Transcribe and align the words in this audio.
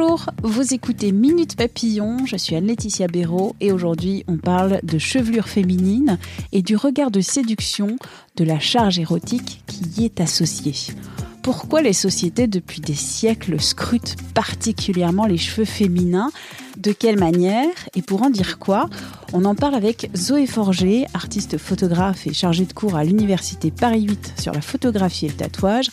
Bonjour, 0.00 0.24
vous 0.42 0.72
écoutez 0.72 1.12
Minute 1.12 1.56
Papillon, 1.56 2.24
je 2.24 2.36
suis 2.36 2.56
Anne-Laetitia 2.56 3.06
Béraud 3.06 3.54
et 3.60 3.70
aujourd'hui 3.70 4.24
on 4.28 4.38
parle 4.38 4.80
de 4.82 4.98
chevelure 4.98 5.46
féminine 5.46 6.18
et 6.52 6.62
du 6.62 6.74
regard 6.74 7.10
de 7.10 7.20
séduction 7.20 7.96
de 8.36 8.44
la 8.44 8.58
charge 8.58 8.98
érotique 8.98 9.62
qui 9.66 10.00
y 10.00 10.04
est 10.06 10.22
associée. 10.22 10.94
Pourquoi 11.42 11.82
les 11.82 11.92
sociétés 11.92 12.46
depuis 12.46 12.80
des 12.80 12.94
siècles 12.94 13.60
scrutent 13.60 14.16
particulièrement 14.32 15.26
les 15.26 15.36
cheveux 15.36 15.66
féminins? 15.66 16.30
De 16.78 16.92
quelle 16.92 17.18
manière? 17.18 17.68
Et 17.94 18.00
pour 18.00 18.22
en 18.22 18.30
dire 18.30 18.58
quoi? 18.58 18.88
On 19.34 19.44
en 19.44 19.54
parle 19.54 19.74
avec 19.74 20.10
Zoé 20.16 20.46
Forger, 20.46 21.06
artiste 21.12 21.58
photographe 21.58 22.26
et 22.26 22.32
chargée 22.32 22.64
de 22.64 22.72
cours 22.72 22.96
à 22.96 23.04
l'université 23.04 23.70
Paris 23.70 24.04
8 24.04 24.34
sur 24.38 24.52
la 24.54 24.62
photographie 24.62 25.26
et 25.26 25.28
le 25.28 25.34
tatouage. 25.34 25.90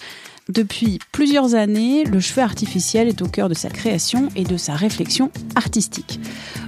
Depuis 0.50 1.00
plusieurs 1.12 1.56
années, 1.56 2.06
le 2.06 2.22
cheveu 2.22 2.42
artificiel 2.42 3.10
est 3.10 3.22
au 3.22 3.28
cœur 3.28 3.50
de 3.50 3.54
sa 3.54 3.70
création 3.70 4.30
et 4.38 4.46
de 4.46 4.56
sa 4.56 4.76
réflexion 4.76 5.30
artistique. 5.56 6.22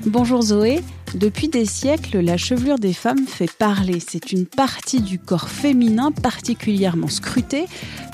Bonjour 0.06 0.42
Zoé, 0.42 0.82
depuis 1.16 1.48
des 1.48 1.64
siècles, 1.64 2.20
la 2.20 2.36
chevelure 2.36 2.78
des 2.78 2.92
femmes 2.92 3.26
fait 3.26 3.50
parler. 3.50 4.02
C'est 4.02 4.34
une 4.34 4.46
partie 4.46 5.00
du 5.02 5.18
corps 5.18 5.48
féminin 5.48 6.12
particulièrement 6.12 7.08
scrutée. 7.08 7.68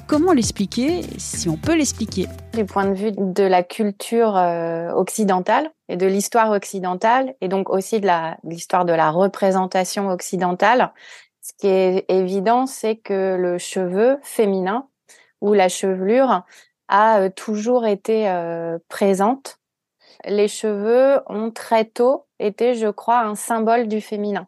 Comment 0.07 0.33
l'expliquer, 0.33 1.01
si 1.17 1.49
on 1.49 1.57
peut 1.57 1.75
l'expliquer? 1.75 2.27
Du 2.53 2.65
point 2.65 2.85
de 2.85 2.93
vue 2.93 3.11
de 3.11 3.43
la 3.43 3.63
culture 3.63 4.37
euh, 4.37 4.91
occidentale 4.91 5.71
et 5.89 5.97
de 5.97 6.05
l'histoire 6.05 6.51
occidentale, 6.51 7.33
et 7.41 7.47
donc 7.47 7.71
aussi 7.71 7.99
de 7.99 8.07
l'histoire 8.47 8.85
de 8.85 8.93
la 8.93 9.09
représentation 9.09 10.09
occidentale, 10.09 10.93
ce 11.41 11.53
qui 11.57 11.67
est 11.67 12.05
évident, 12.07 12.67
c'est 12.67 12.97
que 12.97 13.35
le 13.35 13.57
cheveu 13.57 14.17
féminin 14.21 14.87
où 15.41 15.53
la 15.53 15.69
chevelure 15.69 16.43
a 16.87 17.19
euh, 17.19 17.29
toujours 17.29 17.85
été 17.85 18.29
euh, 18.29 18.77
présente. 18.89 19.59
Les 20.25 20.47
cheveux 20.47 21.21
ont 21.27 21.51
très 21.51 21.85
tôt 21.85 22.25
été, 22.39 22.75
je 22.75 22.87
crois, 22.87 23.21
un 23.21 23.35
symbole 23.35 23.87
du 23.87 24.01
féminin 24.01 24.47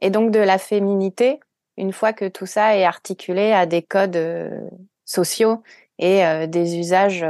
et 0.00 0.10
donc 0.10 0.30
de 0.30 0.40
la 0.40 0.58
féminité, 0.58 1.40
une 1.76 1.92
fois 1.92 2.12
que 2.12 2.26
tout 2.26 2.46
ça 2.46 2.76
est 2.76 2.84
articulé 2.84 3.52
à 3.52 3.66
des 3.66 3.82
codes 3.82 4.16
euh, 4.16 4.60
sociaux 5.04 5.62
et 5.98 6.46
des 6.46 6.78
usages 6.78 7.26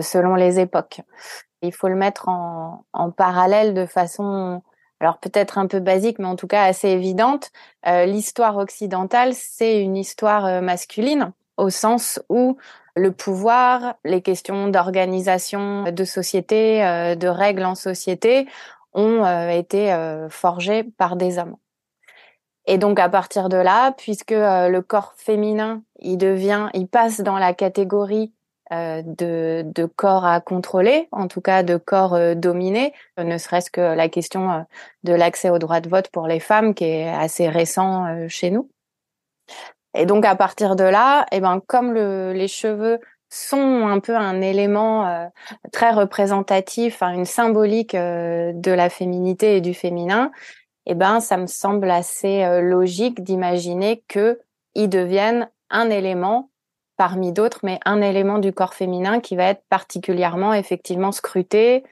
selon 0.00 0.34
les 0.34 0.58
époques. 0.58 1.00
Il 1.62 1.72
faut 1.72 1.86
le 1.86 1.94
mettre 1.94 2.28
en, 2.28 2.84
en 2.92 3.12
parallèle 3.12 3.72
de 3.72 3.86
façon 3.86 4.62
alors 4.98 5.18
peut-être 5.18 5.58
un 5.58 5.68
peu 5.68 5.78
basique, 5.78 6.18
mais 6.18 6.26
en 6.26 6.34
tout 6.34 6.48
cas 6.48 6.64
assez 6.64 6.88
évidente. 6.88 7.52
L'histoire 7.86 8.56
occidentale, 8.56 9.32
c'est 9.32 9.80
une 9.80 9.96
histoire 9.96 10.60
masculine 10.60 11.32
au 11.58 11.70
sens 11.70 12.20
où 12.30 12.56
le 12.98 13.12
pouvoir, 13.12 13.96
les 14.04 14.22
questions 14.22 14.68
d'organisation 14.68 15.90
de 15.90 16.04
société, 16.04 16.84
euh, 16.84 17.14
de 17.14 17.28
règles 17.28 17.64
en 17.64 17.74
société 17.74 18.48
ont 18.94 19.24
euh, 19.24 19.50
été 19.50 19.92
euh, 19.92 20.28
forgées 20.30 20.84
par 20.84 21.16
des 21.16 21.38
hommes. 21.38 21.56
Et 22.66 22.78
donc 22.78 22.98
à 23.00 23.08
partir 23.08 23.48
de 23.48 23.56
là, 23.56 23.92
puisque 23.92 24.32
le 24.32 24.80
corps 24.80 25.14
féminin, 25.16 25.82
il 26.00 26.18
devient, 26.18 26.68
il 26.74 26.86
passe 26.86 27.20
dans 27.20 27.38
la 27.38 27.54
catégorie 27.54 28.34
de, 28.70 29.62
de, 29.64 29.86
corps 29.86 30.26
à 30.26 30.42
contrôler, 30.42 31.08
en 31.10 31.28
tout 31.28 31.40
cas 31.40 31.62
de 31.62 31.78
corps 31.78 32.36
dominés, 32.36 32.92
ne 33.16 33.38
serait-ce 33.38 33.70
que 33.70 33.80
la 33.80 34.10
question 34.10 34.66
de 35.02 35.14
l'accès 35.14 35.48
au 35.48 35.58
droit 35.58 35.80
de 35.80 35.88
vote 35.88 36.10
pour 36.10 36.26
les 36.26 36.40
femmes, 36.40 36.74
qui 36.74 36.84
est 36.84 37.08
assez 37.08 37.48
récent 37.48 38.28
chez 38.28 38.50
nous. 38.50 38.68
Et 39.94 40.06
donc 40.06 40.24
à 40.24 40.36
partir 40.36 40.76
de 40.76 40.84
là, 40.84 41.26
et 41.32 41.36
eh 41.36 41.40
ben 41.40 41.60
comme 41.66 41.92
le, 41.92 42.32
les 42.32 42.48
cheveux 42.48 43.00
sont 43.30 43.86
un 43.86 44.00
peu 44.00 44.16
un 44.16 44.40
élément 44.40 45.06
euh, 45.06 45.26
très 45.72 45.90
représentatif, 45.90 47.02
une 47.02 47.24
symbolique 47.24 47.94
euh, 47.94 48.52
de 48.54 48.70
la 48.70 48.90
féminité 48.90 49.56
et 49.56 49.60
du 49.60 49.74
féminin, 49.74 50.30
et 50.86 50.92
eh 50.92 50.94
ben 50.94 51.20
ça 51.20 51.36
me 51.36 51.46
semble 51.46 51.90
assez 51.90 52.44
euh, 52.44 52.60
logique 52.62 53.22
d'imaginer 53.22 54.02
que 54.08 54.40
ils 54.74 54.88
deviennent 54.88 55.50
un 55.70 55.90
élément 55.90 56.50
parmi 56.96 57.32
d'autres, 57.32 57.60
mais 57.62 57.78
un 57.84 58.00
élément 58.00 58.38
du 58.38 58.52
corps 58.52 58.74
féminin 58.74 59.20
qui 59.20 59.36
va 59.36 59.44
être 59.44 59.62
particulièrement 59.68 60.54
effectivement 60.54 61.12
scruté 61.12 61.84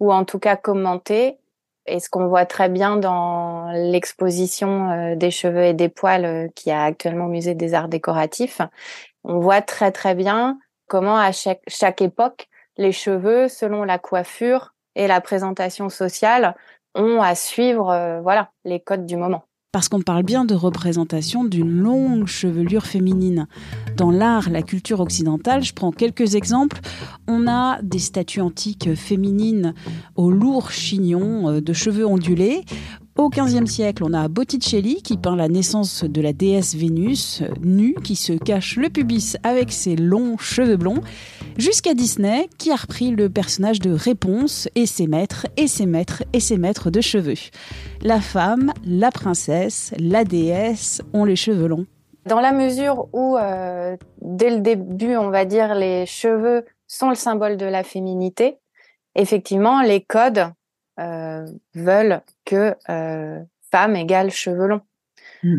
ou 0.00 0.12
en 0.12 0.24
tout 0.24 0.38
cas 0.38 0.56
commenté 0.56 1.38
et 1.90 2.00
ce 2.00 2.08
qu'on 2.08 2.28
voit 2.28 2.46
très 2.46 2.68
bien 2.68 2.96
dans 2.96 3.70
l'exposition 3.72 4.90
euh, 4.90 5.16
des 5.16 5.30
cheveux 5.30 5.64
et 5.64 5.74
des 5.74 5.88
poils 5.88 6.24
euh, 6.24 6.48
qui 6.54 6.70
a 6.70 6.84
actuellement 6.84 7.26
au 7.26 7.28
musée 7.28 7.54
des 7.54 7.74
arts 7.74 7.88
décoratifs, 7.88 8.60
on 9.24 9.40
voit 9.40 9.60
très 9.60 9.92
très 9.92 10.14
bien 10.14 10.58
comment 10.86 11.16
à 11.16 11.30
chaque, 11.32 12.02
époque, 12.02 12.48
les 12.76 12.92
cheveux, 12.92 13.48
selon 13.48 13.84
la 13.84 13.98
coiffure 13.98 14.74
et 14.94 15.06
la 15.06 15.20
présentation 15.20 15.88
sociale, 15.88 16.56
ont 16.94 17.20
à 17.20 17.34
suivre 17.34 17.90
euh, 17.90 18.20
voilà 18.20 18.50
les 18.64 18.80
codes 18.80 19.06
du 19.06 19.16
moment 19.16 19.44
parce 19.72 19.88
qu'on 19.88 20.00
parle 20.00 20.24
bien 20.24 20.44
de 20.44 20.54
représentation 20.54 21.44
d'une 21.44 21.70
longue 21.70 22.26
chevelure 22.26 22.86
féminine. 22.86 23.46
Dans 23.96 24.10
l'art, 24.10 24.50
la 24.50 24.62
culture 24.62 24.98
occidentale, 24.98 25.62
je 25.62 25.72
prends 25.72 25.92
quelques 25.92 26.34
exemples. 26.34 26.80
On 27.28 27.46
a 27.46 27.80
des 27.82 28.00
statues 28.00 28.40
antiques 28.40 28.94
féminines 28.96 29.74
aux 30.16 30.30
lourds 30.30 30.72
chignons 30.72 31.48
euh, 31.48 31.60
de 31.60 31.72
cheveux 31.72 32.06
ondulés. 32.06 32.64
Au 33.16 33.28
XVe 33.28 33.66
siècle, 33.66 34.04
on 34.04 34.14
a 34.14 34.28
Botticelli 34.28 35.02
qui 35.02 35.16
peint 35.16 35.34
la 35.34 35.48
naissance 35.48 36.04
de 36.04 36.20
la 36.20 36.32
déesse 36.32 36.74
Vénus, 36.74 37.42
nue, 37.60 37.94
qui 38.04 38.14
se 38.14 38.32
cache 38.32 38.76
le 38.76 38.88
pubis 38.88 39.36
avec 39.42 39.72
ses 39.72 39.96
longs 39.96 40.38
cheveux 40.38 40.76
blonds, 40.76 41.02
jusqu'à 41.58 41.94
Disney 41.94 42.48
qui 42.56 42.70
a 42.70 42.76
repris 42.76 43.10
le 43.10 43.28
personnage 43.28 43.80
de 43.80 43.90
Réponse 43.90 44.68
et 44.76 44.86
ses 44.86 45.08
maîtres, 45.08 45.46
et 45.56 45.66
ses 45.66 45.86
maîtres, 45.86 46.22
et 46.32 46.40
ses 46.40 46.56
maîtres 46.56 46.90
de 46.90 47.00
cheveux. 47.00 47.34
La 48.00 48.20
femme, 48.20 48.72
la 48.86 49.10
princesse, 49.10 49.92
la 49.98 50.24
déesse 50.24 51.02
ont 51.12 51.24
les 51.24 51.36
cheveux 51.36 51.66
longs. 51.66 51.86
Dans 52.26 52.40
la 52.40 52.52
mesure 52.52 53.08
où, 53.12 53.36
euh, 53.36 53.96
dès 54.22 54.50
le 54.50 54.60
début, 54.60 55.16
on 55.16 55.30
va 55.30 55.44
dire, 55.44 55.74
les 55.74 56.06
cheveux 56.06 56.64
sont 56.86 57.08
le 57.08 57.16
symbole 57.16 57.56
de 57.56 57.66
la 57.66 57.82
féminité, 57.82 58.58
effectivement, 59.16 59.82
les 59.82 60.00
codes 60.00 60.52
euh, 61.00 61.46
veulent 61.74 62.20
que 62.50 62.74
euh, 62.88 63.40
femme 63.70 63.96
égale 63.96 64.30
cheveux 64.30 64.66
longs. 64.66 64.82
Hmm. 65.42 65.58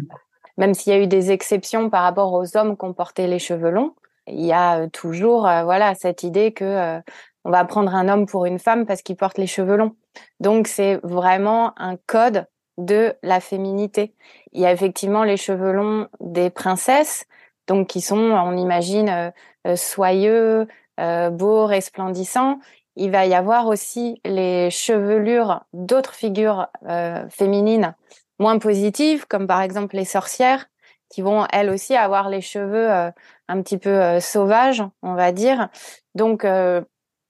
Même 0.57 0.73
s'il 0.73 0.93
y 0.93 0.95
a 0.95 0.99
eu 0.99 1.07
des 1.07 1.31
exceptions 1.31 1.89
par 1.89 2.03
rapport 2.03 2.33
aux 2.33 2.57
hommes 2.57 2.77
qui 2.77 2.85
ont 2.85 2.93
porté 2.93 3.27
les 3.27 3.39
cheveux 3.39 3.69
longs, 3.69 3.95
il 4.27 4.45
y 4.45 4.51
a 4.51 4.81
euh, 4.81 4.87
toujours 4.89 5.41
voilà 5.41 5.95
cette 5.95 6.23
idée 6.23 6.51
que 6.51 6.99
on 7.43 7.49
va 7.49 7.65
prendre 7.65 7.95
un 7.95 8.07
homme 8.07 8.27
pour 8.27 8.45
une 8.45 8.59
femme 8.59 8.85
parce 8.85 9.01
qu'il 9.01 9.15
porte 9.15 9.37
les 9.37 9.47
cheveux 9.47 9.77
longs. 9.77 9.95
Donc 10.39 10.67
c'est 10.67 10.99
vraiment 11.03 11.73
un 11.79 11.95
code 12.05 12.45
de 12.77 13.15
la 13.23 13.39
féminité. 13.39 14.13
Il 14.51 14.61
y 14.61 14.65
a 14.65 14.71
effectivement 14.71 15.23
les 15.23 15.37
cheveux 15.37 15.71
longs 15.71 16.07
des 16.19 16.49
princesses, 16.49 17.25
donc 17.67 17.87
qui 17.87 18.01
sont, 18.01 18.19
on 18.19 18.55
imagine, 18.57 19.33
soyeux, 19.75 20.67
beaux, 20.97 21.65
resplendissants 21.65 22.59
il 22.95 23.11
va 23.11 23.25
y 23.25 23.33
avoir 23.33 23.67
aussi 23.67 24.19
les 24.25 24.69
chevelures 24.69 25.61
d'autres 25.73 26.13
figures 26.13 26.67
euh, 26.87 27.27
féminines 27.29 27.95
moins 28.39 28.57
positives, 28.59 29.27
comme 29.27 29.47
par 29.47 29.61
exemple 29.61 29.95
les 29.95 30.05
sorcières, 30.05 30.67
qui 31.09 31.21
vont 31.21 31.45
elles 31.51 31.69
aussi 31.69 31.95
avoir 31.95 32.29
les 32.29 32.41
cheveux 32.41 32.91
euh, 32.91 33.11
un 33.47 33.61
petit 33.61 33.77
peu 33.77 33.89
euh, 33.89 34.19
sauvages, 34.19 34.83
on 35.03 35.13
va 35.13 35.31
dire. 35.31 35.69
Donc, 36.15 36.45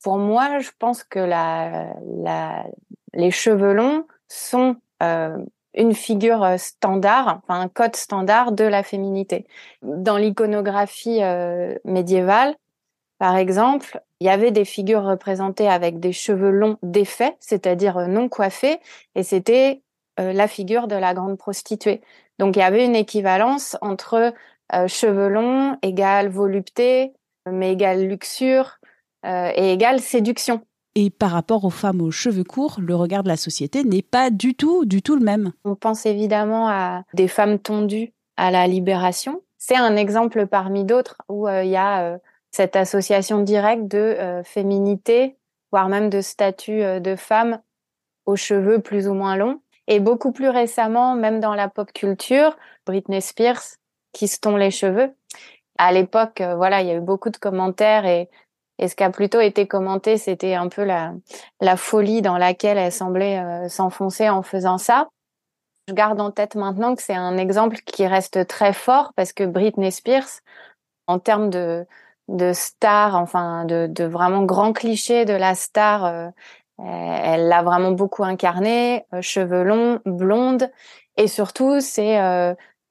pour 0.03 0.17
moi, 0.17 0.59
je 0.59 0.71
pense 0.79 1.03
que 1.03 1.19
la, 1.19 1.93
la, 2.23 2.65
les 3.13 3.29
cheveux 3.29 3.73
longs 3.73 4.07
sont 4.27 4.77
une 5.73 5.93
figure 5.93 6.55
standard, 6.57 7.41
enfin 7.43 7.61
un 7.61 7.67
code 7.67 7.95
standard 7.95 8.53
de 8.53 8.63
la 8.63 8.81
féminité. 8.81 9.45
Dans 9.83 10.17
l'iconographie 10.17 11.21
médiévale, 11.85 12.55
par 13.21 13.37
exemple, 13.37 14.01
il 14.19 14.25
y 14.25 14.31
avait 14.31 14.49
des 14.49 14.65
figures 14.65 15.03
représentées 15.03 15.67
avec 15.67 15.99
des 15.99 16.11
cheveux 16.11 16.49
longs 16.49 16.79
défaits, 16.81 17.37
c'est-à-dire 17.39 17.97
euh, 17.99 18.07
non 18.07 18.29
coiffés, 18.29 18.79
et 19.13 19.21
c'était 19.21 19.83
euh, 20.19 20.33
la 20.33 20.47
figure 20.47 20.87
de 20.87 20.95
la 20.95 21.13
grande 21.13 21.37
prostituée. 21.37 22.01
Donc 22.39 22.55
il 22.55 22.59
y 22.61 22.63
avait 22.63 22.83
une 22.83 22.95
équivalence 22.95 23.77
entre 23.81 24.33
cheveux 24.87 25.27
longs 25.27 25.77
égale 25.83 26.29
volupté, 26.29 27.13
mais 27.47 27.73
égale 27.73 28.07
luxure 28.07 28.79
et 29.23 29.73
égale 29.73 29.99
séduction. 29.99 30.61
Et 30.95 31.11
par 31.11 31.29
rapport 31.29 31.63
aux 31.65 31.69
femmes 31.69 32.01
aux 32.01 32.09
cheveux 32.09 32.45
courts, 32.45 32.79
le 32.79 32.95
regard 32.95 33.21
de 33.21 33.27
la 33.27 33.37
société 33.37 33.83
n'est 33.83 34.01
pas 34.01 34.31
du 34.31 34.55
tout, 34.55 34.85
du 34.85 35.03
tout 35.03 35.15
le 35.15 35.23
même. 35.23 35.51
On 35.65 35.75
pense 35.75 36.07
évidemment 36.07 36.69
à 36.69 37.03
des 37.13 37.27
femmes 37.27 37.59
tondues 37.59 38.13
à 38.37 38.49
la 38.49 38.65
libération. 38.65 39.41
C'est 39.59 39.75
un 39.75 39.95
exemple 39.95 40.47
parmi 40.47 40.85
d'autres 40.85 41.17
où 41.29 41.47
il 41.47 41.69
y 41.69 41.75
a 41.75 42.17
cette 42.51 42.75
association 42.75 43.41
directe 43.41 43.87
de 43.87 44.41
féminité, 44.43 45.37
voire 45.71 45.87
même 45.89 46.09
de 46.09 46.21
statut 46.21 46.81
de 46.99 47.15
femme 47.15 47.61
aux 48.25 48.35
cheveux 48.35 48.79
plus 48.79 49.07
ou 49.07 49.13
moins 49.13 49.35
longs. 49.35 49.61
Et 49.87 49.99
beaucoup 49.99 50.31
plus 50.31 50.49
récemment, 50.49 51.15
même 51.15 51.39
dans 51.39 51.55
la 51.55 51.67
pop 51.67 51.91
culture, 51.91 52.57
Britney 52.85 53.21
Spears 53.21 53.77
qui 54.13 54.27
se 54.27 54.39
tond 54.39 54.57
les 54.57 54.71
cheveux. 54.71 55.13
À 55.77 55.91
l'époque, 55.91 56.41
euh, 56.41 56.55
voilà, 56.55 56.81
il 56.81 56.87
y 56.87 56.91
a 56.91 56.95
eu 56.95 57.01
beaucoup 57.01 57.29
de 57.29 57.37
commentaires 57.37 58.05
et, 58.05 58.29
ce 58.79 58.95
qui 58.95 59.03
a 59.03 59.11
plutôt 59.11 59.39
été 59.39 59.67
commenté, 59.67 60.17
c'était 60.17 60.55
un 60.55 60.67
peu 60.67 60.83
la, 60.83 61.13
folie 61.77 62.23
dans 62.23 62.39
laquelle 62.39 62.79
elle 62.79 62.91
semblait 62.91 63.37
euh, 63.37 63.69
s'enfoncer 63.69 64.27
en 64.27 64.41
faisant 64.41 64.79
ça. 64.79 65.07
Je 65.87 65.93
garde 65.93 66.19
en 66.19 66.31
tête 66.31 66.55
maintenant 66.55 66.95
que 66.95 67.03
c'est 67.03 67.13
un 67.13 67.37
exemple 67.37 67.77
qui 67.85 68.07
reste 68.07 68.47
très 68.47 68.73
fort 68.73 69.13
parce 69.15 69.33
que 69.33 69.43
Britney 69.43 69.91
Spears, 69.91 70.39
en 71.05 71.19
termes 71.19 71.51
de, 71.51 71.85
de 72.31 72.53
star, 72.53 73.15
enfin 73.15 73.65
de, 73.65 73.87
de 73.87 74.03
vraiment 74.03 74.43
grand 74.43 74.73
cliché 74.73 75.25
de 75.25 75.33
la 75.33 75.55
star, 75.55 76.05
euh, 76.05 76.29
elle 76.79 77.47
l'a 77.47 77.61
vraiment 77.61 77.91
beaucoup 77.91 78.23
incarné, 78.23 79.05
cheveux 79.21 79.63
longs, 79.63 79.99
blonde, 80.05 80.71
et 81.17 81.27
surtout 81.27 81.79
c'est 81.79 82.17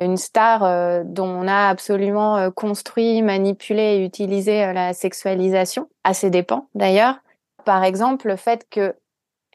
une 0.01 0.17
star 0.17 0.65
euh, 0.65 1.03
dont 1.05 1.29
on 1.29 1.47
a 1.47 1.69
absolument 1.69 2.39
euh, 2.39 2.51
construit, 2.51 3.23
manipulé 3.23 3.83
et 3.83 4.05
utilisé 4.05 4.65
euh, 4.65 4.73
la 4.73 4.95
sexualisation, 4.95 5.89
à 6.05 6.15
ses 6.15 6.31
dépens 6.31 6.69
d'ailleurs. 6.75 7.17
Par 7.65 7.85
exemple, 7.85 8.29
le 8.29 8.37
fait 8.37 8.67
que 8.71 8.95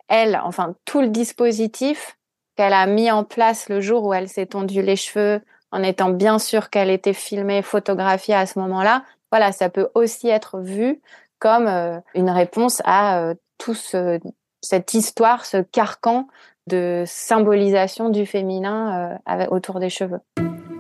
elle, 0.07 0.39
enfin 0.43 0.75
tout 0.85 1.01
le 1.01 1.07
dispositif 1.07 2.17
qu'elle 2.55 2.73
a 2.73 2.85
mis 2.85 3.09
en 3.09 3.23
place 3.23 3.69
le 3.69 3.81
jour 3.81 4.03
où 4.03 4.13
elle 4.13 4.29
s'est 4.29 4.45
tondue 4.45 4.83
les 4.83 4.95
cheveux, 4.95 5.41
en 5.71 5.81
étant 5.81 6.09
bien 6.09 6.37
sûre 6.37 6.69
qu'elle 6.69 6.91
était 6.91 7.13
filmée, 7.13 7.63
photographiée 7.63 8.35
à 8.35 8.45
ce 8.45 8.59
moment-là, 8.59 9.03
voilà, 9.35 9.51
ça 9.51 9.67
peut 9.67 9.89
aussi 9.95 10.29
être 10.29 10.59
vu 10.59 11.01
comme 11.39 11.67
une 12.13 12.29
réponse 12.29 12.81
à 12.85 13.33
tout 13.57 13.73
ce, 13.73 14.17
cette 14.61 14.93
histoire, 14.93 15.45
ce 15.45 15.57
carcan 15.57 16.27
de 16.67 17.03
symbolisation 17.05 18.07
du 18.07 18.25
féminin 18.25 19.19
euh, 19.27 19.45
autour 19.47 19.81
des 19.81 19.89
cheveux. 19.89 20.19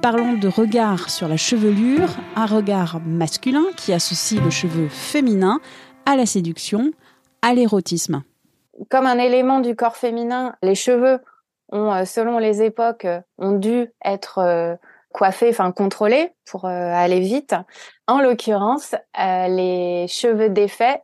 Parlons 0.01 0.37
de 0.37 0.47
regard 0.47 1.09
sur 1.09 1.27
la 1.27 1.35
chevelure, 1.35 2.09
un 2.37 2.45
regard 2.45 3.01
masculin 3.05 3.65
qui 3.75 3.91
associe 3.91 4.41
le 4.41 4.49
cheveu 4.49 4.87
féminin 4.87 5.59
à 6.05 6.15
la 6.15 6.25
séduction, 6.25 6.91
à 7.41 7.53
l'érotisme. 7.53 8.23
Comme 8.89 9.05
un 9.05 9.17
élément 9.17 9.59
du 9.59 9.75
corps 9.75 9.97
féminin, 9.97 10.55
les 10.61 10.75
cheveux 10.75 11.19
ont, 11.73 11.91
euh, 11.91 12.05
selon 12.05 12.37
les 12.37 12.61
époques, 12.61 13.03
euh, 13.03 13.19
ont 13.37 13.57
dû 13.57 13.91
être 14.05 14.77
coiffés, 15.15 15.49
enfin 15.49 15.71
contrôlés 15.71 16.33
pour 16.45 16.65
aller 16.65 17.21
vite. 17.21 17.55
En 18.05 18.19
l'occurrence, 18.19 18.95
les 19.17 20.05
cheveux 20.09 20.49
défaits 20.49 21.01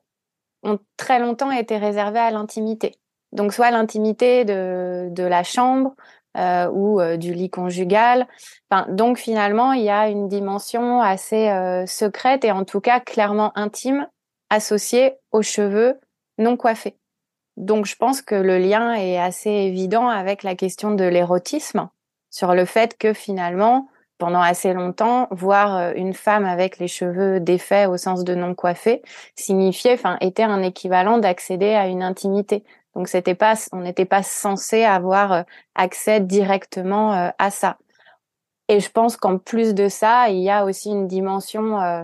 ont 0.64 0.80
très 0.98 1.20
longtemps 1.20 1.52
été 1.52 1.78
réservés 1.78 2.20
à 2.20 2.32
l'intimité. 2.32 2.96
Donc 3.32 3.54
soit 3.54 3.72
l'intimité 3.72 4.44
de, 4.46 5.08
de 5.10 5.24
la 5.24 5.44
chambre 5.44 5.96
euh, 6.38 6.70
ou 6.70 7.02
euh, 7.02 7.18
du 7.18 7.34
lit 7.34 7.50
conjugal. 7.50 8.26
Enfin, 8.70 8.86
donc 8.90 9.18
finalement, 9.18 9.74
il 9.74 9.84
y 9.84 9.90
a 9.90 10.08
une 10.08 10.28
dimension 10.30 11.02
assez 11.02 11.50
euh, 11.50 11.86
secrète 11.86 12.46
et 12.46 12.52
en 12.52 12.64
tout 12.64 12.80
cas 12.80 13.00
clairement 13.00 13.52
intime 13.58 14.08
associée 14.50 15.16
aux 15.32 15.42
cheveux 15.42 16.00
non 16.38 16.56
coiffés. 16.56 16.98
Donc 17.58 17.86
je 17.86 17.96
pense 17.96 18.22
que 18.22 18.36
le 18.36 18.58
lien 18.58 18.94
est 18.94 19.18
assez 19.18 19.50
évident 19.50 20.08
avec 20.08 20.44
la 20.44 20.56
question 20.56 20.92
de 20.92 21.04
l'érotisme 21.04 21.90
sur 22.30 22.54
le 22.54 22.64
fait 22.64 22.98
que 22.98 23.12
finalement, 23.12 23.90
pendant 24.22 24.42
assez 24.42 24.72
longtemps, 24.74 25.28
voir 25.32 25.94
une 25.96 26.14
femme 26.14 26.46
avec 26.46 26.78
les 26.78 26.88
cheveux 26.88 27.40
défaits 27.40 27.90
au 27.90 27.98
sens 27.98 28.24
de 28.24 28.36
non 28.36 28.54
coiffés 28.54 29.02
signifiait, 29.36 29.94
enfin, 29.94 30.18
était 30.22 30.44
un 30.44 30.62
équivalent 30.62 31.18
d'accéder 31.18 31.74
à 31.74 31.88
une 31.88 32.04
intimité. 32.04 32.64
Donc 32.96 33.08
c'était 33.08 33.34
pas, 33.34 33.56
on 33.72 33.80
n'était 33.80 34.06
pas 34.06 34.22
censé 34.22 34.84
avoir 34.84 35.32
euh, 35.32 35.42
accès 35.74 36.20
directement 36.20 37.16
euh, 37.16 37.30
à 37.40 37.50
ça. 37.50 37.80
Et 38.68 38.80
je 38.80 38.92
pense 38.92 39.18
qu'en 39.18 39.40
plus 39.40 39.74
de 39.74 39.88
ça, 39.88 40.30
il 40.30 40.44
y 40.44 40.52
a 40.52 40.66
aussi 40.66 40.90
une 40.90 41.08
dimension 41.08 41.82
euh, 41.82 42.04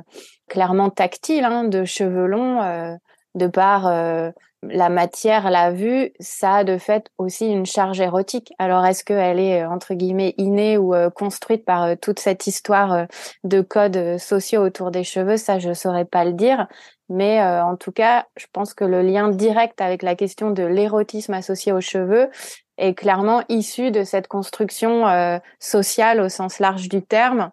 clairement 0.50 0.90
tactile 0.90 1.46
hein, 1.46 1.66
de 1.66 1.86
cheveux 1.86 2.26
longs, 2.26 2.98
de 3.36 3.48
par 3.48 4.34
la 4.64 4.90
matière, 4.90 5.50
la 5.52 5.72
vue, 5.72 6.12
ça 6.20 6.56
a 6.56 6.64
de 6.64 6.78
fait 6.78 7.10
aussi 7.18 7.48
une 7.48 7.66
charge 7.66 8.02
érotique. 8.02 8.54
Alors 8.58 8.86
est-ce 8.86 9.04
qu'elle 9.04 9.40
est 9.40 9.66
entre 9.66 9.94
guillemets 9.94 10.34
innée 10.38 10.78
ou 10.78 10.94
construite 11.16 11.64
par 11.64 11.98
toute 11.98 12.20
cette 12.20 12.48
histoire 12.48 13.06
de 13.44 13.62
codes 13.62 14.18
sociaux 14.18 14.64
autour 14.64 14.92
des 14.92 15.04
cheveux? 15.04 15.38
Ça, 15.38 15.60
je 15.60 15.74
saurais 15.74 16.06
pas 16.06 16.26
le 16.26 16.34
dire. 16.34 16.68
Mais 17.10 17.42
euh, 17.42 17.64
en 17.64 17.78
tout 17.78 17.92
cas, 17.92 18.28
je 18.36 18.46
pense 18.52 18.74
que 18.74 18.84
le 18.84 19.02
lien 19.02 19.30
direct 19.30 19.80
avec 19.82 20.04
la 20.04 20.16
question 20.16 20.52
de 20.52 20.64
l'érotisme 20.64 21.34
associé 21.34 21.72
aux 21.72 21.82
cheveux 21.82 22.30
est 22.78 22.94
clairement 22.94 23.44
issu 23.50 23.92
de 23.92 24.04
cette 24.04 24.28
construction 24.28 25.08
euh, 25.08 25.40
sociale 25.60 26.20
au 26.20 26.30
sens 26.30 26.60
large 26.60 26.90
du 26.90 27.02
terme. 27.02 27.52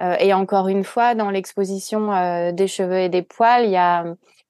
Euh, 0.00 0.16
et 0.20 0.32
encore 0.32 0.68
une 0.68 0.84
fois, 0.84 1.14
dans 1.14 1.30
l'exposition 1.30 2.52
des 2.52 2.66
cheveux 2.68 2.98
et 2.98 3.08
des 3.08 3.22
poils, 3.22 3.64
il 3.64 3.72
y 3.72 3.76
a, 3.76 4.04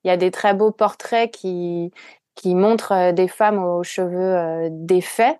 y 0.09 0.11
a 0.11 0.17
des 0.17 0.31
très 0.31 0.55
beaux 0.55 0.73
portraits 0.73 1.31
qui, 1.31 1.93
qui 2.35 2.55
montrent 2.55 3.13
des 3.13 3.29
femmes 3.29 3.63
aux 3.63 3.83
cheveux 3.83 4.69
défaits, 4.71 5.39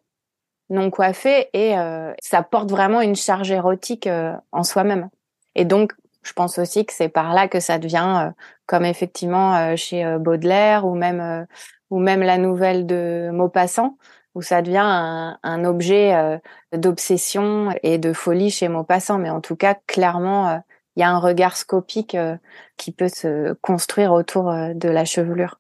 non 0.71 0.91
coiffés, 0.91 1.49
et 1.53 1.75
ça 2.23 2.43
porte 2.43 2.71
vraiment 2.71 3.01
une 3.01 3.17
charge 3.17 3.51
érotique 3.51 4.09
en 4.53 4.63
soi-même. 4.63 5.09
Et 5.55 5.65
donc, 5.65 5.93
je 6.23 6.33
pense 6.33 6.59
aussi 6.59 6.87
que 6.87 6.93
c'est 6.93 7.09
par 7.09 7.35
là 7.35 7.49
que 7.49 7.61
ça 7.61 7.79
devient, 7.79 8.27
euh, 8.29 8.31
comme 8.67 8.85
effectivement 8.85 9.57
euh, 9.57 9.77
chez 9.77 10.05
euh, 10.05 10.19
Baudelaire 10.19 10.87
ou 10.87 10.95
même 10.95 11.47
ou 11.91 11.99
même 11.99 12.23
la 12.23 12.39
nouvelle 12.39 12.87
de 12.87 13.31
Maupassant, 13.33 13.99
où 14.35 14.41
ça 14.41 14.63
devient 14.63 14.79
un, 14.79 15.39
un 15.43 15.65
objet 15.67 16.41
d'obsession 16.73 17.69
et 17.83 17.99
de 17.99 18.15
folie 18.15 18.51
chez 18.51 18.69
Maupassant. 18.69 19.19
Mais 19.19 19.29
en 19.29 19.43
tout 19.43 19.57
cas, 19.57 19.75
clairement, 19.87 20.63
il 20.97 21.01
y 21.01 21.03
a 21.03 21.11
un 21.11 21.19
regard 21.19 21.57
scopique 21.57 22.17
qui 22.77 22.93
peut 22.93 23.09
se 23.09 23.55
construire 23.55 24.13
autour 24.13 24.53
de 24.53 24.89
la 24.89 25.05
chevelure. 25.05 25.59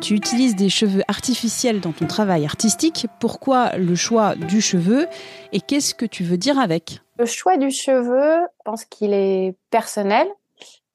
Tu 0.00 0.14
utilises 0.14 0.54
des 0.54 0.68
cheveux 0.68 1.02
artificiels 1.08 1.80
dans 1.80 1.92
ton 1.92 2.06
travail 2.06 2.44
artistique. 2.44 3.06
Pourquoi 3.18 3.76
le 3.76 3.94
choix 3.94 4.34
du 4.34 4.60
cheveu 4.60 5.06
et 5.52 5.60
qu'est-ce 5.60 5.94
que 5.94 6.04
tu 6.04 6.22
veux 6.22 6.36
dire 6.36 6.58
avec? 6.58 7.00
Le 7.18 7.24
choix 7.24 7.56
du 7.56 7.70
cheveu, 7.70 8.46
je 8.58 8.62
pense 8.64 8.84
qu'il 8.84 9.14
est 9.14 9.54
personnel, 9.70 10.28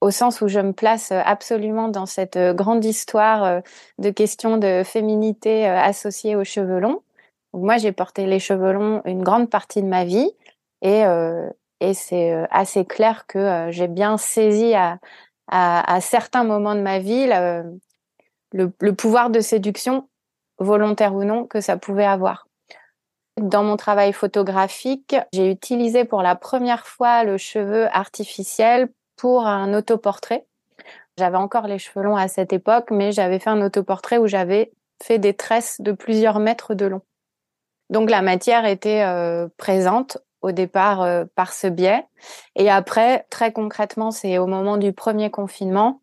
au 0.02 0.12
sens 0.12 0.42
où 0.42 0.48
je 0.48 0.60
me 0.60 0.74
place 0.74 1.12
absolument 1.12 1.88
dans 1.88 2.06
cette 2.06 2.38
grande 2.56 2.84
histoire 2.84 3.44
euh, 3.44 3.60
de 4.00 4.10
questions 4.10 4.58
de 4.58 4.84
féminité 4.84 5.68
euh, 5.68 5.80
associées 5.80 6.36
aux 6.36 6.44
cheveux 6.44 6.80
longs. 6.80 7.02
moi, 7.54 7.78
j'ai 7.78 7.92
porté 7.92 8.26
les 8.26 8.40
cheveux 8.40 8.74
longs 8.74 9.02
une 9.06 9.24
grande 9.24 9.50
partie 9.50 9.82
de 9.82 9.88
ma 9.88 10.04
vie 10.04 10.32
et, 10.82 11.06
euh, 11.06 11.48
et 11.82 11.94
c'est 11.94 12.34
assez 12.50 12.86
clair 12.86 13.26
que 13.28 13.68
j'ai 13.72 13.88
bien 13.88 14.18
saisi 14.18 14.74
à, 14.74 15.00
à, 15.48 15.96
à, 15.96 16.00
certains 16.00 16.44
moments 16.44 16.76
de 16.76 16.82
ma 16.82 17.00
vie 17.00 17.28
le, 18.54 18.72
le 18.80 18.94
pouvoir 18.96 19.30
de 19.30 19.42
séduction, 19.42 20.08
volontaire 20.60 21.14
ou 21.14 21.24
non, 21.24 21.46
que 21.46 21.60
ça 21.60 21.78
pouvait 21.78 22.06
avoir. 22.06 22.48
Dans 23.38 23.64
mon 23.64 23.78
travail 23.78 24.14
photographique, 24.14 25.16
j'ai 25.34 25.50
utilisé 25.50 26.06
pour 26.06 26.22
la 26.22 26.36
première 26.36 26.86
fois 26.86 27.24
le 27.24 27.38
cheveu 27.38 27.88
artificiel 27.92 28.90
pour 29.16 29.46
un 29.46 29.74
autoportrait. 29.74 30.46
J'avais 31.18 31.38
encore 31.38 31.68
les 31.68 31.80
cheveux 31.80 32.04
longs 32.04 32.16
à 32.16 32.28
cette 32.28 32.54
époque, 32.54 32.90
mais 32.92 33.12
j'avais 33.12 33.40
fait 33.40 33.50
un 33.50 33.62
autoportrait 33.62 34.18
où 34.18 34.28
j'avais 34.28 34.72
fait 35.02 35.18
des 35.18 35.34
tresses 35.34 35.80
de 35.82 35.92
plusieurs 35.92 36.40
mètres 36.40 36.74
de 36.74 36.86
long. 36.86 37.02
Donc 37.90 38.10
la 38.10 38.22
matière 38.22 38.66
était 38.66 39.04
euh, 39.04 39.48
présente 39.58 40.18
au 40.42 40.52
départ 40.52 41.02
euh, 41.02 41.26
par 41.36 41.54
ce 41.54 41.68
biais. 41.68 42.04
Et 42.56 42.70
après, 42.70 43.26
très 43.30 43.52
concrètement, 43.52 44.12
c'est 44.12 44.38
au 44.38 44.48
moment 44.48 44.78
du 44.78 44.94
premier 44.94 45.30
confinement, 45.30 46.02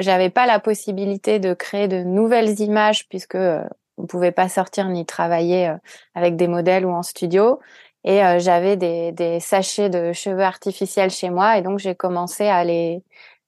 j'avais 0.00 0.30
pas 0.30 0.46
la 0.46 0.60
possibilité 0.60 1.38
de 1.38 1.54
créer 1.54 1.88
de 1.88 2.02
nouvelles 2.02 2.60
images 2.60 3.08
puisque 3.08 3.34
euh, 3.34 3.62
on 3.98 4.06
pouvait 4.06 4.32
pas 4.32 4.48
sortir 4.48 4.88
ni 4.88 5.06
travailler 5.06 5.68
euh, 5.68 5.76
avec 6.14 6.36
des 6.36 6.48
modèles 6.48 6.86
ou 6.86 6.90
en 6.90 7.02
studio. 7.02 7.60
Et 8.04 8.24
euh, 8.24 8.38
j'avais 8.38 8.76
des, 8.76 9.12
des, 9.12 9.40
sachets 9.40 9.90
de 9.90 10.12
cheveux 10.12 10.42
artificiels 10.42 11.10
chez 11.10 11.28
moi 11.30 11.58
et 11.58 11.62
donc 11.62 11.78
j'ai 11.78 11.94
commencé 11.94 12.46
à 12.46 12.64
les 12.64 13.02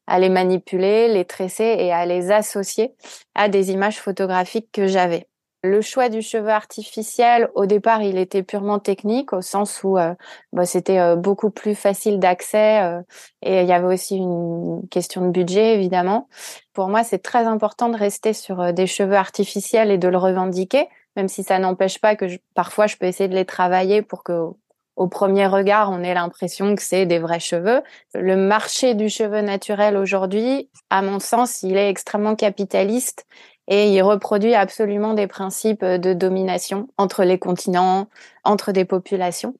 à 0.08 0.18
les 0.18 0.28
manipuler, 0.28 1.08
les 1.08 1.24
tresser 1.24 1.76
et 1.78 1.92
à 1.92 2.04
les 2.06 2.32
associer 2.32 2.92
à 3.34 3.48
des 3.48 3.70
images 3.70 4.00
photographiques 4.00 4.68
que 4.72 4.88
j'avais. 4.88 5.28
Le 5.64 5.80
choix 5.80 6.08
du 6.08 6.22
cheveu 6.22 6.48
artificiel, 6.48 7.48
au 7.54 7.66
départ, 7.66 8.02
il 8.02 8.18
était 8.18 8.42
purement 8.42 8.80
technique, 8.80 9.32
au 9.32 9.42
sens 9.42 9.84
où 9.84 9.96
euh, 9.96 10.12
bah, 10.52 10.66
c'était 10.66 10.98
euh, 10.98 11.14
beaucoup 11.14 11.50
plus 11.50 11.76
facile 11.76 12.18
d'accès 12.18 12.82
euh, 12.82 13.00
et 13.42 13.60
il 13.60 13.68
y 13.68 13.72
avait 13.72 13.94
aussi 13.94 14.16
une 14.16 14.82
question 14.90 15.24
de 15.24 15.30
budget, 15.30 15.74
évidemment. 15.74 16.28
Pour 16.72 16.88
moi, 16.88 17.04
c'est 17.04 17.20
très 17.20 17.44
important 17.44 17.90
de 17.90 17.96
rester 17.96 18.32
sur 18.32 18.72
des 18.72 18.88
cheveux 18.88 19.14
artificiels 19.14 19.92
et 19.92 19.98
de 19.98 20.08
le 20.08 20.18
revendiquer, 20.18 20.88
même 21.14 21.28
si 21.28 21.44
ça 21.44 21.60
n'empêche 21.60 22.00
pas 22.00 22.16
que 22.16 22.26
parfois 22.54 22.88
je 22.88 22.96
peux 22.96 23.06
essayer 23.06 23.28
de 23.28 23.36
les 23.36 23.44
travailler 23.44 24.02
pour 24.02 24.24
que 24.24 24.50
au 24.96 25.08
premier 25.08 25.46
regard, 25.46 25.90
on 25.90 26.02
ait 26.02 26.12
l'impression 26.12 26.74
que 26.74 26.82
c'est 26.82 27.06
des 27.06 27.18
vrais 27.18 27.40
cheveux. 27.40 27.82
Le 28.14 28.36
marché 28.36 28.94
du 28.94 29.08
cheveu 29.08 29.40
naturel 29.40 29.96
aujourd'hui, 29.96 30.68
à 30.90 31.00
mon 31.00 31.18
sens, 31.18 31.62
il 31.62 31.76
est 31.76 31.88
extrêmement 31.88 32.36
capitaliste 32.36 33.26
et 33.68 33.92
il 33.92 34.02
reproduit 34.02 34.54
absolument 34.54 35.14
des 35.14 35.26
principes 35.26 35.84
de 35.84 36.12
domination 36.12 36.88
entre 36.98 37.24
les 37.24 37.38
continents, 37.38 38.08
entre 38.44 38.72
des 38.72 38.84
populations. 38.84 39.54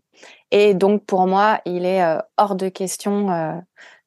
Et 0.51 0.75
donc 0.75 1.05
pour 1.05 1.27
moi, 1.27 1.61
il 1.65 1.85
est 1.85 2.03
euh, 2.03 2.19
hors 2.37 2.55
de 2.55 2.69
question 2.69 3.31
euh, 3.31 3.53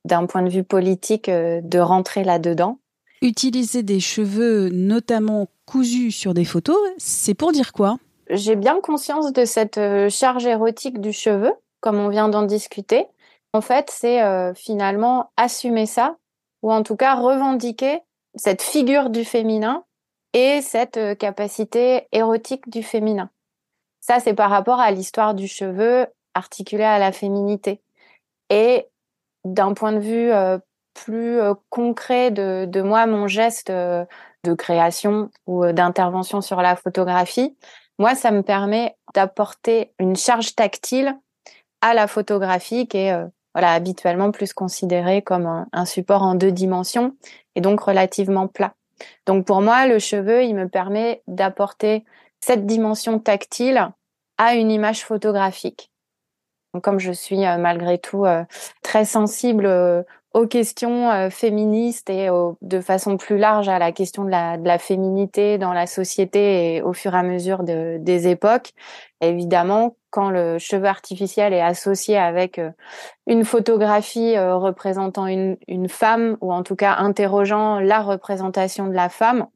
d'un 0.06 0.26
point 0.26 0.44
de 0.44 0.50
vue 0.50 0.64
politique 0.64 1.30
euh, 1.30 1.62
de 1.64 1.80
rentrer 1.80 2.24
là-dedans. 2.24 2.78
Utiliser 3.22 3.82
des 3.82 4.00
cheveux 4.00 4.70
notamment 4.70 5.48
cousus 5.66 6.12
sur 6.12 6.34
des 6.34 6.46
photos, 6.46 6.78
c'est 6.98 7.34
pour 7.34 7.52
dire 7.52 7.74
quoi? 7.74 7.98
J'ai 8.30 8.56
bien 8.56 8.80
conscience 8.82 9.34
de 9.34 9.46
cette 9.46 9.80
charge 10.10 10.46
érotique 10.46 11.00
du 11.00 11.14
cheveu, 11.14 11.54
comme 11.80 11.98
on 11.98 12.10
vient 12.10 12.28
d'en 12.28 12.44
discuter. 12.44 13.06
En 13.54 13.62
fait, 13.62 13.90
c'est 13.92 14.20
finalement 14.56 15.32
assumer 15.38 15.86
ça, 15.86 16.18
ou 16.62 16.72
en 16.72 16.84
tout 16.84 16.96
cas 16.96 17.16
revendiquer 17.16 18.00
cette 18.36 18.64
figure 18.64 19.10
du 19.10 19.24
féminin 19.24 19.85
et 20.36 20.62
cette 20.62 20.98
euh, 20.98 21.16
capacité 21.16 22.08
érotique 22.12 22.70
du 22.70 22.84
féminin. 22.84 23.30
Ça, 24.02 24.20
c'est 24.20 24.34
par 24.36 24.52
rapport 24.52 24.82
à 24.82 24.92
l'histoire 24.92 25.34
du 25.34 25.48
cheveu 25.48 26.08
articulé 26.36 26.84
à 26.84 27.00
la 27.00 27.14
féminité. 27.14 27.82
Et 28.50 28.86
d'un 29.46 29.74
point 29.74 29.94
de 29.94 30.00
vue 30.00 30.32
euh, 30.32 30.60
plus 30.94 31.40
euh, 31.40 31.54
concret 31.70 32.32
de, 32.32 32.82
moi, 32.82 33.08
mon 33.08 33.28
geste 33.28 33.72
de 33.72 34.54
création 34.54 35.32
ou 35.48 35.66
d'intervention 35.72 36.42
sur 36.42 36.62
la 36.62 36.76
photographie, 36.76 37.58
moi, 37.98 38.14
ça 38.14 38.32
me 38.32 38.44
permet 38.44 38.98
d'apporter 39.14 39.94
une 40.00 40.18
charge 40.18 40.54
tactile 40.54 41.18
à 41.80 41.94
la 41.94 42.08
photographie 42.08 42.88
qui 42.88 42.98
est 42.98 43.16
voilà, 43.54 43.72
habituellement 43.72 44.32
plus 44.32 44.52
considérée 44.54 45.22
comme 45.22 45.66
un 45.72 45.86
support 45.86 46.24
en 46.24 46.36
deux 46.36 46.52
dimensions 46.52 47.16
et 47.56 47.62
donc 47.62 47.80
relativement 47.80 48.48
plat. 48.48 48.76
Donc 49.26 49.46
pour 49.46 49.62
moi, 49.62 49.88
le 49.88 50.00
cheveu, 50.00 50.44
il 50.44 50.56
me 50.56 50.68
permet 50.68 51.22
d'apporter 51.28 52.06
cette 52.40 52.66
dimension 52.66 53.20
tactile 53.20 53.92
à 54.38 54.56
une 54.56 54.72
image 54.72 55.04
photographique. 55.04 55.92
Comme 56.84 57.00
je 57.00 57.12
suis 57.12 57.46
euh, 57.46 57.58
malgré 57.58 57.98
tout 57.98 58.26
euh, 58.26 58.44
très 58.84 59.06
sensible 59.06 59.66
euh, 59.66 60.04
aux 60.36 60.48
questions 60.48 61.30
féministes 61.32 62.10
et 62.10 62.28
de 62.62 62.82
façon 62.82 63.16
plus 63.16 63.38
large 63.38 63.70
à 63.70 63.80
la 63.80 63.94
question 63.94 64.26
de 64.26 64.30
la, 64.30 64.58
de 64.58 64.68
la, 64.68 64.78
féminité 64.78 65.58
dans 65.58 65.72
la 65.72 65.88
société 65.88 66.76
et 66.76 66.82
au 66.82 66.92
fur 66.92 67.16
et 67.16 67.18
à 67.18 67.24
mesure 67.24 67.64
de, 67.64 67.98
des 68.00 68.28
époques, 68.28 68.74
évidemment, 69.22 69.96
quand 70.16 70.30
le 70.30 70.60
cheveu 70.60 70.86
artificiel 70.86 71.54
est 71.54 71.62
associé 71.62 72.18
avec 72.18 72.58
euh, 72.58 72.72
une 73.28 73.44
photographie 73.44 74.38
euh, 74.38 74.56
représentant 74.56 75.28
une, 75.28 75.58
une 75.68 75.90
femme 75.90 76.38
ou 76.40 76.54
en 76.54 76.64
tout 76.64 76.78
cas 76.78 76.96
interrogeant 77.00 77.80
la 77.80 78.02
représentation 78.02 78.88
de 78.88 78.94
la 78.94 79.10
femme, 79.10 79.48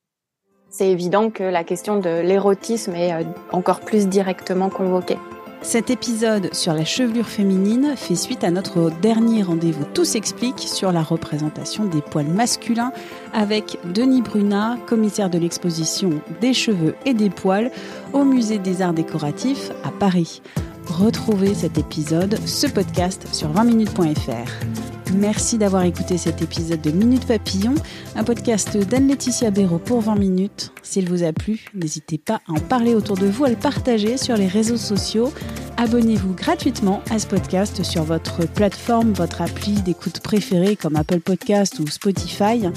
c'est 0.70 0.90
évident 0.90 1.30
que 1.30 1.44
la 1.44 1.64
question 1.64 1.98
de 1.98 2.10
l'érotisme 2.22 2.94
est 2.94 3.14
euh, 3.14 3.24
encore 3.54 3.80
plus 3.80 4.08
directement 4.08 4.70
convoquée. 4.70 5.18
Cet 5.62 5.90
épisode 5.90 6.54
sur 6.54 6.74
la 6.74 6.86
chevelure 6.86 7.28
féminine 7.28 7.94
fait 7.98 8.16
suite 8.16 8.44
à 8.44 8.52
notre 8.52 8.90
dernier 9.02 9.44
rendez-vous 9.44 9.84
Tout 9.94 10.06
s'explique 10.06 10.60
sur 10.60 10.92
la 10.92 11.04
représentation 11.04 11.86
des 11.86 12.02
poils 12.02 12.28
masculins 12.28 12.94
avec 13.34 13.78
Denis 13.94 14.22
Brunat, 14.22 14.78
commissaire 14.88 15.30
de 15.30 15.38
l'exposition 15.38 16.22
des 16.40 16.54
cheveux 16.54 16.96
et 17.06 17.14
des 17.14 17.30
poils 17.30 17.72
au 18.14 18.24
Musée 18.24 18.58
des 18.58 18.82
Arts 18.82 18.94
Décoratifs 18.94 19.72
à 19.84 19.92
Paris. 19.92 20.42
Retrouvez 20.88 21.54
cet 21.54 21.78
épisode, 21.78 22.40
ce 22.48 22.66
podcast 22.66 23.28
sur 23.34 23.52
20minutes.fr. 23.52 24.89
Merci 25.14 25.58
d'avoir 25.58 25.84
écouté 25.84 26.18
cet 26.18 26.42
épisode 26.42 26.82
de 26.82 26.92
Minute 26.92 27.26
Papillon, 27.26 27.74
un 28.16 28.24
podcast 28.24 28.78
d'Anne-Laetitia 28.78 29.50
Béraud 29.50 29.80
pour 29.80 30.02
20 30.02 30.16
minutes. 30.16 30.72
S'il 30.84 31.10
vous 31.10 31.24
a 31.24 31.34
plu, 31.34 31.66
n'hésitez 31.74 32.18
pas 32.18 32.42
à 32.48 32.52
en 32.52 32.60
parler 32.60 32.94
autour 32.94 33.18
de 33.18 33.26
vous, 33.26 33.46
à 33.46 33.50
le 33.50 33.56
partager 33.56 34.18
sur 34.18 34.38
les 34.38 34.48
réseaux 34.48 34.78
sociaux. 34.78 35.34
Abonnez-vous 35.78 36.34
gratuitement 36.34 37.02
à 37.10 37.18
ce 37.18 37.26
podcast 37.26 37.84
sur 37.84 38.04
votre 38.04 38.48
plateforme, 38.48 39.14
votre 39.14 39.42
appli 39.42 39.74
d'écoute 39.82 40.20
préférée 40.20 40.76
comme 40.76 40.96
Apple 40.96 41.22
Podcast 41.22 41.80
ou 41.80 41.88
Spotify. 41.88 42.68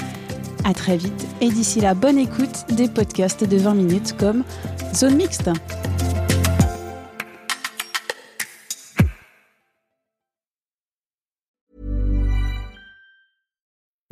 À 0.64 0.72
très 0.72 0.96
vite 0.96 1.26
et 1.40 1.50
d'ici 1.50 1.80
là, 1.80 1.94
bonne 1.94 2.18
écoute 2.18 2.64
des 2.70 2.88
podcasts 2.88 3.44
de 3.44 3.56
20 3.56 3.74
minutes 3.74 4.16
comme 4.18 4.44
Zone 4.94 5.16
Mixte. 5.16 5.50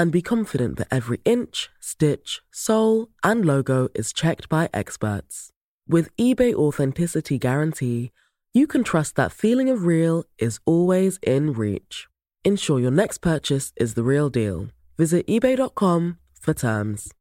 and 0.00 0.10
be 0.10 0.22
confident 0.22 0.78
that 0.78 0.88
every 0.90 1.20
inch, 1.26 1.68
stitch, 1.78 2.40
sole, 2.50 3.08
and 3.22 3.44
logo 3.44 3.90
is 3.94 4.14
checked 4.14 4.48
by 4.48 4.66
experts. 4.72 5.50
With 5.86 6.08
eBay 6.16 6.54
Authenticity 6.54 7.38
Guarantee, 7.38 8.10
you 8.54 8.66
can 8.66 8.82
trust 8.82 9.14
that 9.16 9.30
feeling 9.30 9.68
of 9.68 9.84
real 9.84 10.24
is 10.38 10.58
always 10.64 11.18
in 11.22 11.52
reach. 11.52 12.08
Ensure 12.44 12.80
your 12.80 12.90
next 12.90 13.18
purchase 13.18 13.74
is 13.76 13.92
the 13.92 14.02
real 14.02 14.30
deal. 14.30 14.68
Visit 14.96 15.26
eBay.com 15.26 16.16
for 16.40 16.54
terms. 16.54 17.12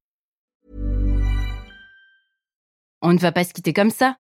On 3.02 3.14
ne 3.14 3.20
va 3.20 3.34
pas 3.34 3.44
se 3.44 3.54
quitter 3.54 3.74
comme 3.74 3.92
ça. 3.92 4.16